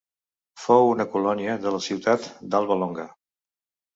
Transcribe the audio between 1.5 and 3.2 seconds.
de la ciutat d'Alba Longa.